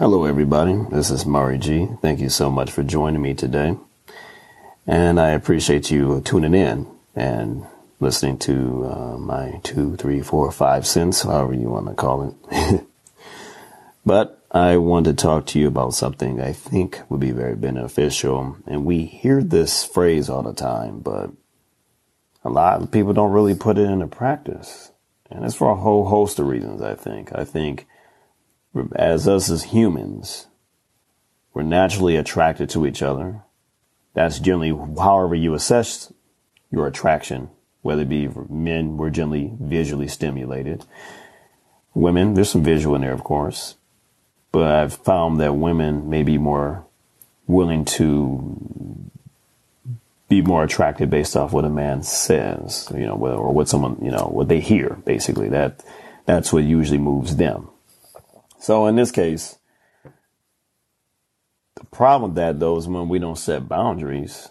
[0.00, 0.78] Hello, everybody.
[0.90, 1.86] This is Murray G.
[2.00, 3.76] Thank you so much for joining me today.
[4.86, 7.66] And I appreciate you tuning in and
[8.00, 12.86] listening to uh, my two, three, four, five cents, however you want to call it.
[14.06, 18.56] but I want to talk to you about something I think would be very beneficial.
[18.66, 21.28] And we hear this phrase all the time, but
[22.42, 24.92] a lot of people don't really put it into practice.
[25.30, 27.32] And it's for a whole host of reasons, I think.
[27.34, 27.86] I think
[28.94, 30.46] as us as humans,
[31.52, 33.42] we're naturally attracted to each other.
[34.14, 36.12] That's generally however you assess
[36.70, 37.50] your attraction,
[37.82, 40.84] whether it be men, we're generally visually stimulated.
[41.94, 43.76] Women, there's some visual in there, of course,
[44.52, 46.84] but I've found that women may be more
[47.46, 49.10] willing to
[50.28, 54.12] be more attracted based off what a man says, you know, or what someone, you
[54.12, 55.48] know, what they hear, basically.
[55.48, 55.84] That,
[56.24, 57.69] that's what usually moves them.
[58.60, 59.58] So in this case,
[60.04, 64.50] the problem with that though is when we don't set boundaries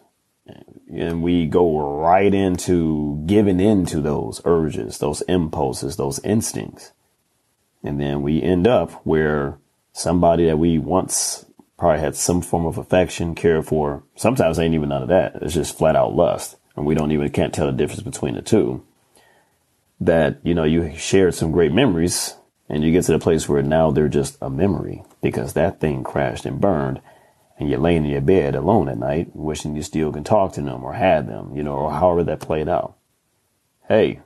[0.92, 6.92] and we go right into giving in to those urges, those impulses, those instincts.
[7.84, 9.60] And then we end up where
[9.94, 11.46] somebody that we once
[11.78, 15.36] probably had some form of affection, care for, sometimes ain't even none of that.
[15.36, 16.58] It's just flat out lust.
[16.76, 18.84] And we don't even can't tell the difference between the two.
[20.00, 22.39] That, you know, you shared some great memories
[22.70, 26.04] and you get to the place where now they're just a memory because that thing
[26.04, 27.02] crashed and burned.
[27.58, 30.62] And you're laying in your bed alone at night, wishing you still can talk to
[30.62, 32.96] them or had them, you know, or however that played out.
[33.90, 34.22] Hey,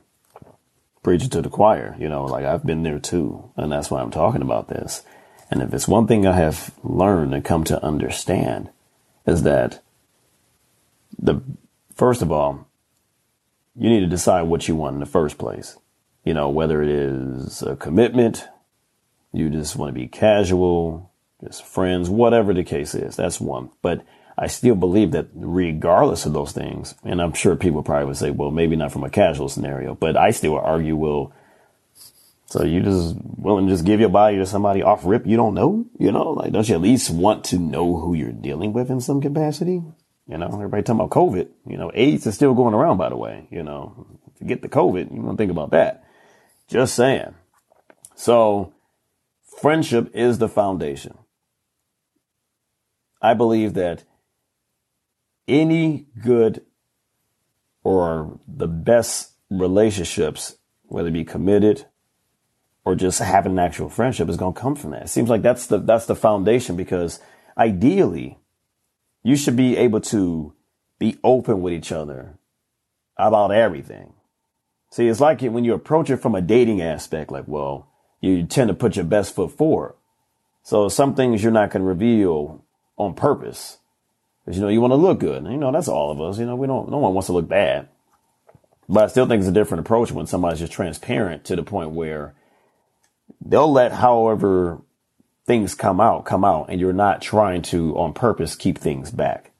[1.02, 3.50] preaching to the choir, you know, like I've been there too.
[3.56, 5.02] And that's why I'm talking about this.
[5.50, 8.68] And if it's one thing I have learned and come to understand
[9.26, 9.82] is that
[11.18, 11.40] the,
[11.94, 12.68] first of all,
[13.74, 15.76] you need to decide what you want in the first place
[16.24, 18.46] you know, whether it is a commitment,
[19.32, 23.70] you just want to be casual, just friends, whatever the case is, that's one.
[23.82, 24.04] But
[24.36, 28.30] I still believe that regardless of those things, and I'm sure people probably would say,
[28.30, 31.32] well, maybe not from a casual scenario, but I still argue, well,
[32.46, 35.54] so you just willing to just give your body to somebody off rip you don't
[35.54, 35.86] know?
[35.98, 39.00] You know, like don't you at least want to know who you're dealing with in
[39.00, 39.82] some capacity?
[40.28, 41.48] You know, everybody talking about COVID.
[41.66, 43.48] You know, AIDS is still going around, by the way.
[43.50, 44.06] You know,
[44.38, 45.14] forget the COVID.
[45.14, 46.04] You don't think about that.
[46.68, 47.34] Just saying.
[48.14, 48.72] So
[49.60, 51.18] friendship is the foundation.
[53.20, 54.04] I believe that
[55.48, 56.64] any good
[57.82, 61.86] or the best relationships, whether it be committed
[62.84, 65.04] or just having an actual friendship is going to come from that.
[65.04, 67.20] It seems like that's the, that's the foundation because
[67.56, 68.38] ideally
[69.22, 70.54] you should be able to
[70.98, 72.38] be open with each other
[73.16, 74.12] about everything.
[74.94, 77.88] See, it's like when you approach it from a dating aspect, like, well,
[78.20, 79.96] you tend to put your best foot forward.
[80.62, 82.64] So some things you're not going to reveal
[82.96, 83.78] on purpose.
[84.44, 85.42] Because, you know, you want to look good.
[85.42, 86.38] And, you know, that's all of us.
[86.38, 87.88] You know, we don't, no one wants to look bad.
[88.88, 91.90] But I still think it's a different approach when somebody's just transparent to the point
[91.90, 92.36] where
[93.44, 94.80] they'll let however
[95.44, 99.50] things come out, come out, and you're not trying to on purpose keep things back.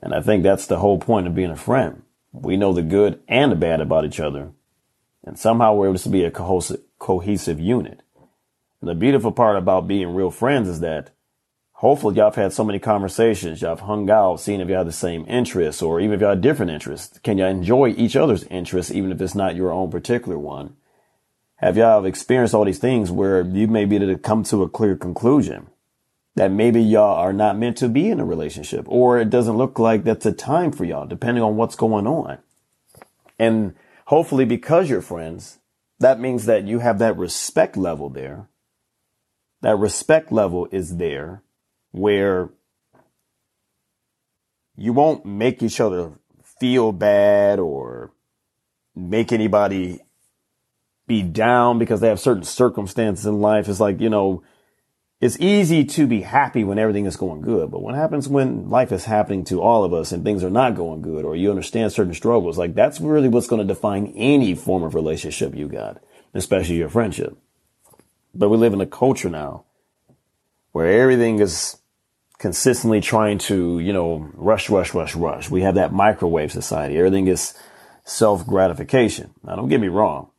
[0.00, 2.04] And I think that's the whole point of being a friend.
[2.32, 4.52] We know the good and the bad about each other.
[5.24, 8.02] And somehow we're able to be a cohesive, unit.
[8.80, 11.10] And the beautiful part about being real friends is that
[11.72, 13.60] hopefully y'all have had so many conversations.
[13.60, 16.30] Y'all have hung out, seen if y'all have the same interests or even if y'all
[16.30, 17.18] have different interests.
[17.20, 20.76] Can y'all enjoy each other's interests even if it's not your own particular one?
[21.56, 24.68] Have y'all experienced all these things where you may be able to come to a
[24.68, 25.68] clear conclusion?
[26.34, 29.78] That maybe y'all are not meant to be in a relationship or it doesn't look
[29.78, 32.38] like that's a time for y'all, depending on what's going on.
[33.38, 33.74] And
[34.06, 35.58] hopefully because you're friends,
[35.98, 38.48] that means that you have that respect level there.
[39.60, 41.42] That respect level is there
[41.92, 42.50] where
[44.76, 46.12] you won't make each other
[46.58, 48.12] feel bad or
[48.96, 50.00] make anybody
[51.06, 53.68] be down because they have certain circumstances in life.
[53.68, 54.42] It's like, you know,
[55.22, 58.90] it's easy to be happy when everything is going good, but what happens when life
[58.90, 61.92] is happening to all of us and things are not going good or you understand
[61.92, 62.58] certain struggles?
[62.58, 66.02] Like that's really what's going to define any form of relationship you got,
[66.34, 67.38] especially your friendship.
[68.34, 69.64] But we live in a culture now
[70.72, 71.78] where everything is
[72.38, 75.48] consistently trying to, you know, rush, rush, rush, rush.
[75.48, 76.98] We have that microwave society.
[76.98, 77.54] Everything is
[78.02, 79.34] self gratification.
[79.44, 80.32] Now don't get me wrong.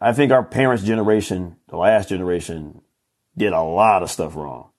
[0.00, 2.82] I think our parents' generation, the last generation,
[3.40, 4.70] did a lot of stuff wrong,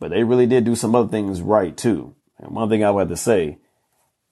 [0.00, 2.14] but they really did do some other things right too.
[2.38, 3.58] And one thing I would have to say,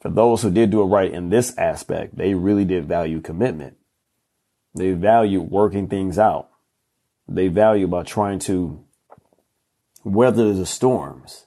[0.00, 3.76] for those who did do it right in this aspect, they really did value commitment.
[4.74, 6.50] They value working things out.
[7.28, 8.84] They value about trying to
[10.02, 11.46] weather the storms.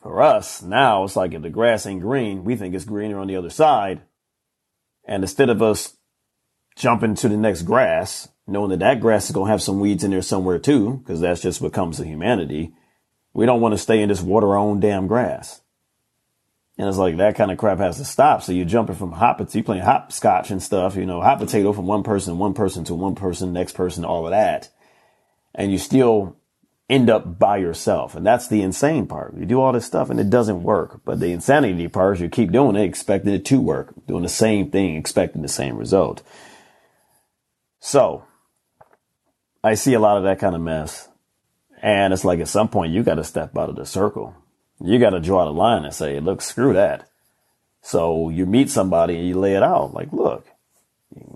[0.00, 3.26] For us, now it's like if the grass ain't green, we think it's greener on
[3.26, 4.00] the other side.
[5.06, 5.98] And instead of us
[6.76, 10.04] jumping to the next grass, knowing that that grass is going to have some weeds
[10.04, 12.72] in there somewhere too, because that's just what comes to humanity,
[13.32, 15.60] we don't want to stay in this water our own damn grass.
[16.76, 18.42] And it's like that kind of crap has to stop.
[18.42, 21.72] So you're jumping from hot potato, you playing hopscotch and stuff, you know, hot potato
[21.72, 24.70] from one person, one person to one person, next person, all of that.
[25.54, 26.36] And you still
[26.90, 28.16] end up by yourself.
[28.16, 29.36] And that's the insane part.
[29.36, 31.00] You do all this stuff and it doesn't work.
[31.04, 34.28] But the insanity part is you keep doing it, expecting it to work, doing the
[34.28, 36.22] same thing, expecting the same result.
[37.78, 38.24] So
[39.64, 41.08] I see a lot of that kind of mess.
[41.82, 44.36] And it's like at some point you got to step out of the circle
[44.80, 47.08] you got to draw the line and say, look, screw that.
[47.82, 50.46] So you meet somebody and you lay it out like, look,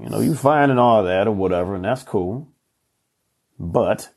[0.01, 2.49] you know, you fine and all that or whatever, and that's cool.
[3.59, 4.11] But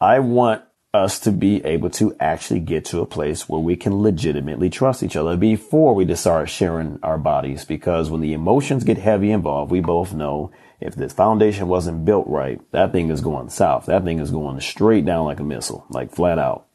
[0.00, 4.02] I want us to be able to actually get to a place where we can
[4.02, 7.64] legitimately trust each other before we start sharing our bodies.
[7.64, 12.26] Because when the emotions get heavy involved, we both know if the foundation wasn't built
[12.26, 13.86] right, that thing is going south.
[13.86, 16.66] That thing is going straight down like a missile, like flat out.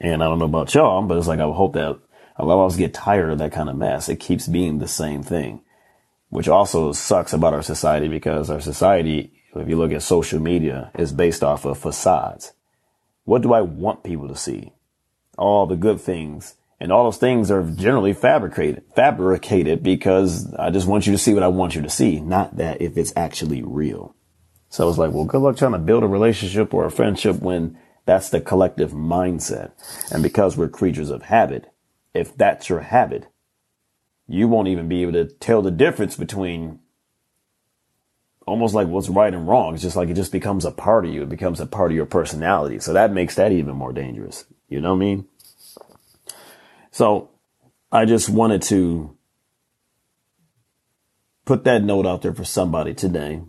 [0.00, 1.98] And I don't know about y'all, but it's like I hope that
[2.36, 4.08] a lot of us get tired of that kind of mess.
[4.08, 5.62] It keeps being the same thing,
[6.28, 10.90] which also sucks about our society because our society, if you look at social media,
[10.98, 12.52] is based off of facades.
[13.24, 14.72] What do I want people to see?
[15.38, 16.54] All the good things.
[16.78, 21.32] And all those things are generally fabricated, fabricated because I just want you to see
[21.32, 24.14] what I want you to see, not that if it's actually real.
[24.68, 27.78] So it's like, well, good luck trying to build a relationship or a friendship when
[28.04, 29.72] that's the collective mindset.
[30.12, 31.66] And because we're creatures of habit,
[32.12, 33.26] if that's your habit,
[34.28, 36.80] you won't even be able to tell the difference between
[38.46, 39.74] almost like what's right and wrong.
[39.74, 41.22] It's just like it just becomes a part of you.
[41.22, 42.78] It becomes a part of your personality.
[42.78, 44.44] So that makes that even more dangerous.
[44.68, 45.26] You know what I mean?
[46.96, 47.28] So
[47.92, 49.14] I just wanted to
[51.44, 53.42] put that note out there for somebody today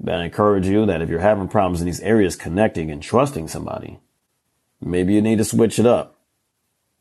[0.00, 3.46] that I encourage you that if you're having problems in these areas connecting and trusting
[3.46, 4.00] somebody,
[4.80, 6.18] maybe you need to switch it up.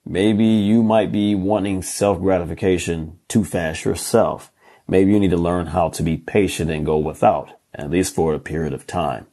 [0.05, 4.51] Maybe you might be wanting self gratification too fast yourself.
[4.87, 8.35] Maybe you need to learn how to be patient and go without, at least for
[8.35, 9.25] a period of time.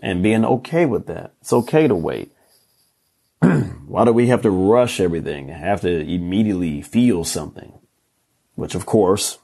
[0.00, 1.32] And being okay with that.
[1.40, 2.30] It's okay to wait.
[3.92, 5.48] Why do we have to rush everything?
[5.48, 7.74] Have to immediately feel something?
[8.54, 9.36] Which of course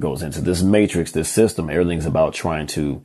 [0.00, 1.70] goes into this matrix, this system.
[1.70, 3.04] Everything's about trying to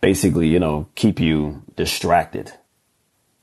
[0.00, 2.54] basically, you know, keep you distracted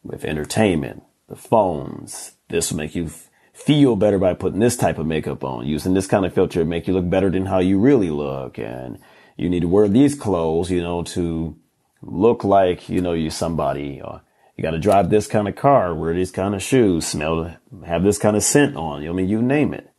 [0.03, 2.33] with entertainment, the phones.
[2.49, 3.09] This will make you
[3.53, 6.85] feel better by putting this type of makeup on, using this kind of filter make
[6.85, 8.59] you look better than how you really look.
[8.59, 8.99] And
[9.37, 11.55] you need to wear these clothes, you know, to
[12.01, 14.21] look like, you know, you're somebody or
[14.55, 17.55] you got to drive this kind of car, wear these kind of shoes, smell,
[17.85, 19.07] have this kind of scent on.
[19.07, 19.89] I mean, you name it.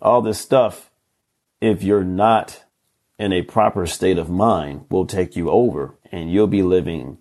[0.00, 0.88] All this stuff
[1.60, 2.64] if you're not
[3.18, 7.18] in a proper state of mind, will take you over and you'll be living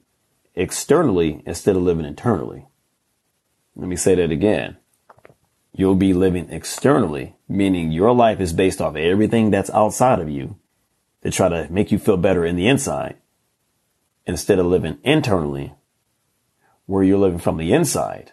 [0.53, 2.67] externally instead of living internally.
[3.75, 4.77] Let me say that again.
[5.73, 10.57] You'll be living externally, meaning your life is based off everything that's outside of you
[11.23, 13.17] to try to make you feel better in the inside
[14.25, 15.73] instead of living internally
[16.87, 18.31] where you're living from the inside.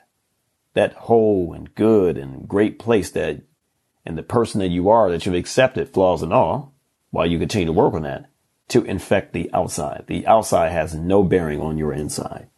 [0.72, 3.42] That whole and good and great place that
[4.06, 6.74] and the person that you are that you've accepted flaws and all
[7.10, 8.30] while you continue to work on that
[8.68, 10.04] to infect the outside.
[10.06, 12.48] The outside has no bearing on your inside.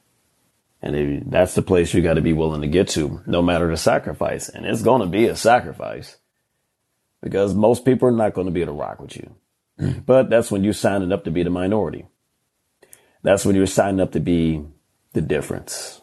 [0.82, 3.76] And that's the place you got to be willing to get to, no matter the
[3.76, 4.48] sacrifice.
[4.48, 6.16] And it's going to be a sacrifice
[7.22, 9.34] because most people are not going to be able to rock with you.
[10.06, 12.06] But that's when you're signing up to be the minority.
[13.22, 14.64] That's when you're signing up to be
[15.16, 16.02] the difference.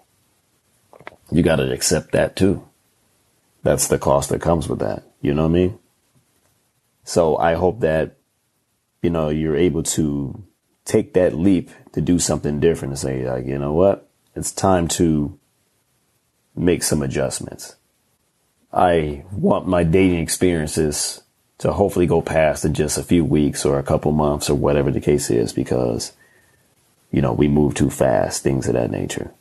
[1.32, 2.67] You got to accept that too.
[3.62, 5.03] That's the cost that comes with that.
[5.22, 5.79] You know what I mean?
[7.03, 8.17] So I hope that,
[9.03, 10.43] you know, you're able to
[10.84, 14.10] take that leap to do something different and say, like, you know what?
[14.36, 15.39] It's time to
[16.55, 17.75] make some adjustments.
[18.74, 21.22] I want my dating experiences
[21.60, 24.89] to hopefully go past in just a few weeks or a couple months or whatever
[24.89, 26.13] the case is because,
[27.13, 29.32] you know, we move too fast, things of that nature.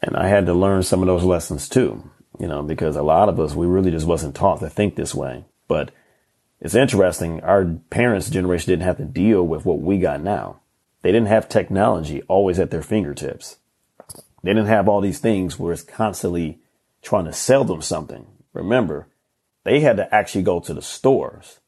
[0.00, 3.28] And I had to learn some of those lessons too you know, because a lot
[3.28, 5.44] of us, we really just wasn't taught to think this way.
[5.68, 5.90] But
[6.60, 7.40] it's interesting.
[7.42, 10.60] Our parents' generation didn't have to deal with what we got now.
[11.02, 13.58] They didn't have technology always at their fingertips.
[14.42, 16.60] They didn't have all these things where it's constantly
[17.02, 18.26] trying to sell them something.
[18.52, 19.06] Remember,
[19.64, 21.60] they had to actually go to the stores,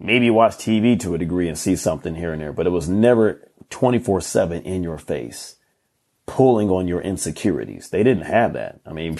[0.00, 2.88] maybe watch TV to a degree and see something here and there, but it was
[2.88, 5.56] never 24 7 in your face,
[6.26, 7.90] pulling on your insecurities.
[7.90, 8.80] They didn't have that.
[8.86, 9.18] I mean,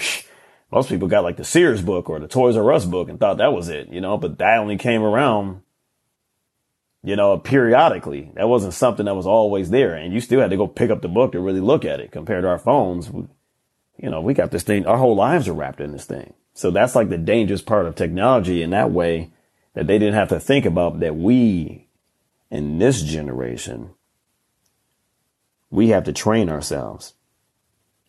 [0.71, 3.37] most people got like the Sears book or the Toys R Us book and thought
[3.37, 5.61] that was it, you know, but that only came around,
[7.03, 8.31] you know, periodically.
[8.35, 9.93] That wasn't something that was always there.
[9.93, 12.11] And you still had to go pick up the book to really look at it
[12.11, 13.09] compared to our phones.
[13.97, 16.33] You know, we got this thing, our whole lives are wrapped in this thing.
[16.53, 19.31] So that's like the dangerous part of technology in that way
[19.73, 21.87] that they didn't have to think about that we
[22.49, 23.91] in this generation,
[25.69, 27.13] we have to train ourselves.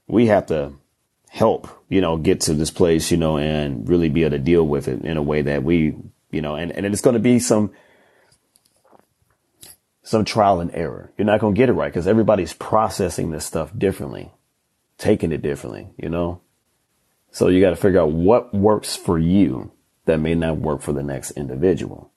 [0.09, 0.75] We have to
[1.31, 4.67] help, you know, get to this place, you know, and really be able to deal
[4.67, 5.95] with it in a way that we,
[6.31, 7.71] you know, and, and it's going to be some,
[10.03, 11.13] some trial and error.
[11.17, 14.33] You're not going to get it right because everybody's processing this stuff differently,
[14.99, 16.41] taking it differently, you know?
[17.31, 19.73] So you got to figure out what works for you
[20.05, 22.11] that may not work for the next individual.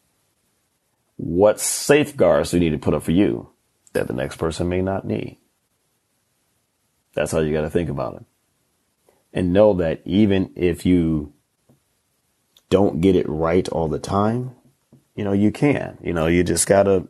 [1.17, 3.49] What safeguards do you need to put up for you
[3.93, 5.37] that the next person may not need?
[7.13, 8.25] That's how you got to think about it.
[9.33, 11.33] And know that even if you
[12.69, 14.51] don't get it right all the time,
[15.15, 15.97] you know, you can.
[16.01, 17.07] You know, you just got to,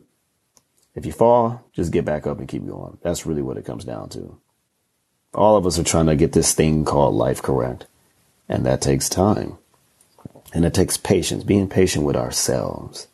[0.94, 2.98] if you fall, just get back up and keep going.
[3.02, 4.38] That's really what it comes down to.
[5.34, 7.86] All of us are trying to get this thing called life correct.
[8.48, 9.58] And that takes time.
[10.56, 13.08] And it takes patience, being patient with ourselves.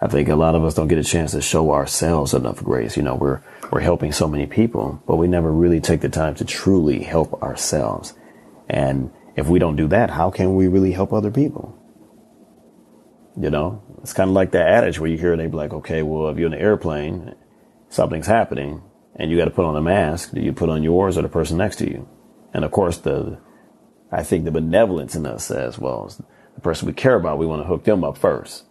[0.00, 2.96] I think a lot of us don't get a chance to show ourselves enough grace.
[2.96, 3.42] You know, we're,
[3.72, 7.42] we're helping so many people, but we never really take the time to truly help
[7.42, 8.14] ourselves.
[8.68, 11.76] And if we don't do that, how can we really help other people?
[13.36, 16.02] You know, it's kind of like that adage where you hear they be like, okay,
[16.02, 17.34] well, if you're in an airplane,
[17.88, 18.82] something's happening
[19.16, 20.30] and you got to put on a mask.
[20.30, 22.08] Do you put on yours or the person next to you?
[22.54, 23.40] And of course, the,
[24.12, 26.08] I think the benevolence in us says, well,
[26.54, 28.64] the person we care about, we want to hook them up first.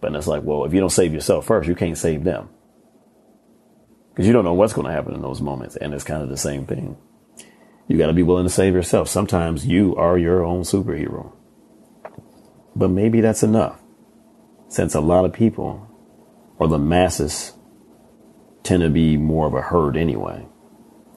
[0.00, 2.48] But it's like, well, if you don't save yourself first, you can't save them.
[4.10, 5.76] Because you don't know what's going to happen in those moments.
[5.76, 6.96] And it's kind of the same thing.
[7.88, 9.08] You got to be willing to save yourself.
[9.08, 11.32] Sometimes you are your own superhero.
[12.74, 13.80] But maybe that's enough.
[14.68, 15.88] Since a lot of people,
[16.58, 17.52] or the masses,
[18.62, 20.46] tend to be more of a herd anyway.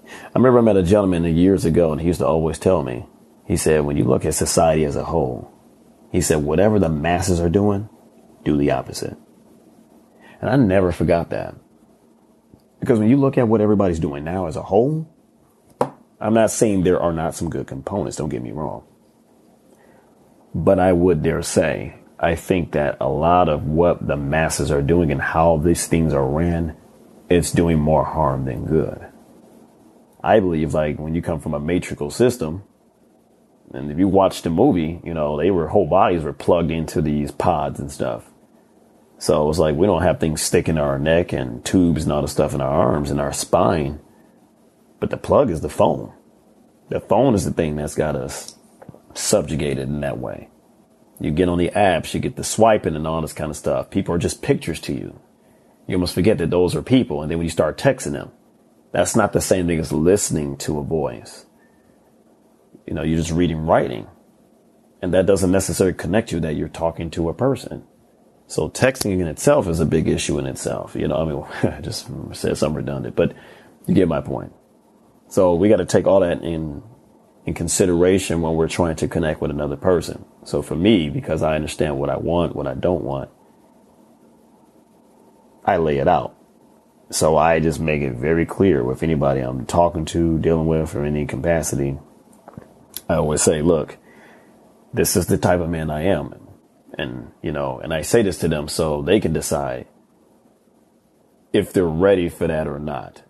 [0.05, 3.05] I remember I met a gentleman years ago and he used to always tell me,
[3.45, 5.51] he said, when you look at society as a whole,
[6.11, 7.89] he said, whatever the masses are doing,
[8.43, 9.17] do the opposite.
[10.41, 11.55] And I never forgot that.
[12.79, 15.13] Because when you look at what everybody's doing now as a whole,
[16.19, 18.83] I'm not saying there are not some good components, don't get me wrong.
[20.55, 24.81] But I would dare say, I think that a lot of what the masses are
[24.81, 26.75] doing and how these things are ran,
[27.29, 29.05] it's doing more harm than good.
[30.21, 32.63] I believe like when you come from a matrical system,
[33.73, 37.01] and if you watch the movie, you know, they were whole bodies were plugged into
[37.01, 38.29] these pods and stuff.
[39.19, 42.11] So it was like we don't have things sticking to our neck and tubes and
[42.11, 43.99] all the stuff in our arms and our spine.
[44.99, 46.13] But the plug is the phone.
[46.89, 48.55] The phone is the thing that's got us
[49.13, 50.49] subjugated in that way.
[51.19, 53.89] You get on the apps, you get the swiping and all this kind of stuff.
[53.89, 55.19] People are just pictures to you.
[55.85, 57.21] You almost forget that those are people.
[57.21, 58.31] And then when you start texting them,
[58.91, 61.45] that's not the same thing as listening to a voice.
[62.89, 64.07] You know, you're just reading writing.
[64.99, 67.83] And that doesn't necessarily connect you that you're talking to a person.
[68.47, 70.95] So texting in itself is a big issue in itself.
[70.95, 73.35] You know, I mean, I just said something redundant, but
[73.85, 74.53] you get my point.
[75.27, 76.81] So we got to take all that in,
[77.45, 80.25] in consideration when we're trying to connect with another person.
[80.43, 83.29] So for me, because I understand what I want, what I don't want,
[85.63, 86.35] I lay it out.
[87.11, 91.05] So I just make it very clear with anybody I'm talking to, dealing with, or
[91.05, 91.99] any capacity.
[93.09, 93.97] I always say, look,
[94.93, 96.35] this is the type of man I am.
[96.97, 99.87] And, you know, and I say this to them so they can decide
[101.51, 103.23] if they're ready for that or not.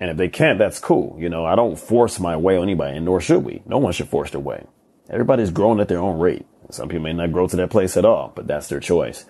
[0.00, 1.16] And if they can't, that's cool.
[1.18, 3.62] You know, I don't force my way on anybody, and nor should we.
[3.66, 4.64] No one should force their way.
[5.10, 6.46] Everybody's growing at their own rate.
[6.70, 9.24] Some people may not grow to that place at all, but that's their choice.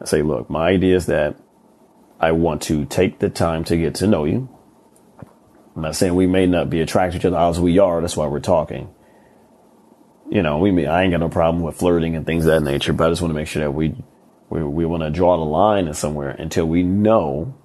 [0.00, 1.36] I say, look, my idea is that
[2.18, 4.48] I want to take the time to get to know you.
[5.80, 8.02] I'm not saying we may not be attracted to each other as we are.
[8.02, 8.92] That's why we're talking.
[10.28, 12.70] You know, we may, I ain't got no problem with flirting and things of that
[12.70, 13.94] nature, but I just want to make sure that we,
[14.50, 17.56] we, we want to draw the line in somewhere until we know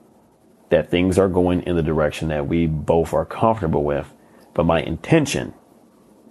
[0.69, 4.13] that things are going in the direction that we both are comfortable with.
[4.53, 5.53] But my intention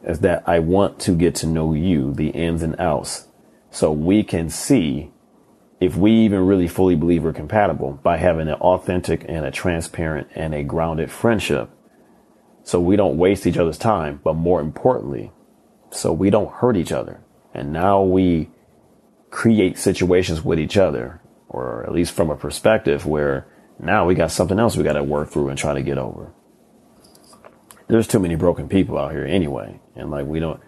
[0.05, 3.29] is that I want to get to know you, the ins and outs,
[3.71, 5.13] so we can see
[5.81, 10.29] if we even really fully believe we're compatible by having an authentic and a transparent
[10.35, 11.69] and a grounded friendship.
[12.65, 15.31] So we don't waste each other's time, but more importantly,
[15.91, 17.21] so we don't hurt each other.
[17.53, 18.51] And now we
[19.31, 23.47] create situations with each other, or at least from a perspective where
[23.79, 26.33] Now we got something else we got to work through and try to get over.
[27.89, 29.81] There's too many broken people out here anyway.
[29.95, 30.61] And like, we don't,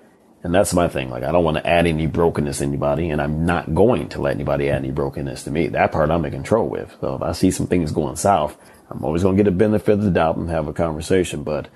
[0.42, 1.08] and that's my thing.
[1.10, 4.20] Like, I don't want to add any brokenness to anybody, and I'm not going to
[4.20, 5.68] let anybody add any brokenness to me.
[5.68, 6.94] That part I'm in control with.
[7.00, 8.56] So if I see some things going south,
[8.90, 11.42] I'm always going to get a benefit of the doubt and have a conversation.
[11.42, 11.68] But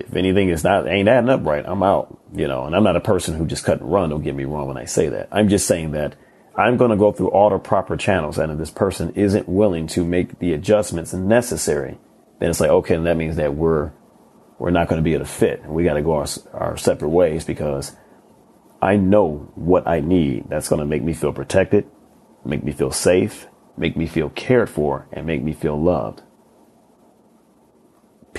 [0.00, 2.18] if anything is not ain't adding up right, I'm out.
[2.34, 4.10] You know, and I'm not a person who just cut and run.
[4.10, 5.28] Don't get me wrong when I say that.
[5.32, 6.16] I'm just saying that
[6.56, 9.86] I'm going to go through all the proper channels, and if this person isn't willing
[9.88, 11.98] to make the adjustments necessary,
[12.40, 13.92] then it's like okay, and that means that we're
[14.58, 15.64] we're not going to be able to fit.
[15.66, 17.94] We got to go our, our separate ways because
[18.82, 20.48] I know what I need.
[20.48, 21.86] That's going to make me feel protected,
[22.44, 26.22] make me feel safe, make me feel cared for, and make me feel loved.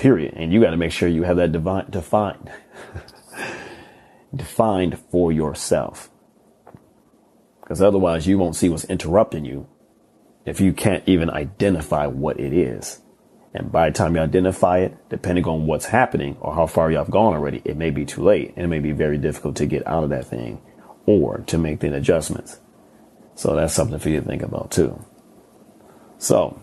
[0.00, 0.32] Period.
[0.34, 2.50] And you got to make sure you have that divine, defined,
[4.34, 6.08] defined for yourself.
[7.60, 9.68] Because otherwise, you won't see what's interrupting you
[10.46, 13.02] if you can't even identify what it is.
[13.52, 16.96] And by the time you identify it, depending on what's happening or how far you
[16.96, 19.66] have gone already, it may be too late and it may be very difficult to
[19.66, 20.62] get out of that thing
[21.04, 22.58] or to make the adjustments.
[23.34, 25.04] So that's something for you to think about too.
[26.16, 26.58] So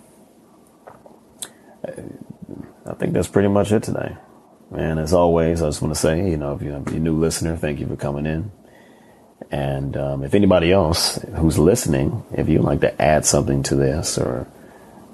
[2.87, 4.15] I think that's pretty much it today.
[4.75, 7.55] And as always, I just want to say, you know, if you're a new listener,
[7.55, 8.51] thank you for coming in.
[9.51, 14.17] And um, if anybody else who's listening, if you'd like to add something to this
[14.17, 14.47] or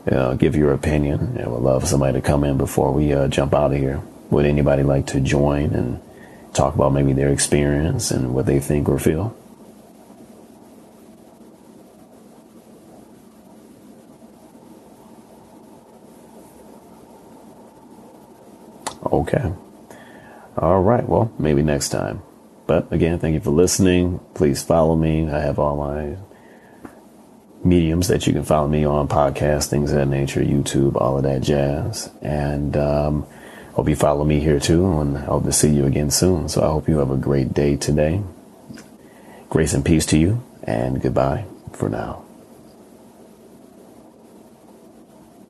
[0.06, 3.28] you know, give your opinion, I would love somebody to come in before we uh,
[3.28, 4.02] jump out of here.
[4.32, 6.02] Would anybody like to join and
[6.54, 9.36] talk about maybe their experience and what they think or feel?
[19.24, 19.54] Okay.
[20.58, 21.08] All right.
[21.08, 22.22] Well, maybe next time.
[22.68, 24.20] But again, thank you for listening.
[24.34, 25.30] Please follow me.
[25.30, 26.18] I have all my
[27.64, 31.24] mediums that you can follow me on podcast, things of that nature, YouTube, all of
[31.24, 32.10] that jazz.
[32.22, 33.26] And um,
[33.74, 35.00] hope you follow me here too.
[35.00, 36.50] And I hope to see you again soon.
[36.50, 38.22] So I hope you have a great day today.
[39.50, 40.44] Grace and peace to you.
[40.64, 42.23] And goodbye for now.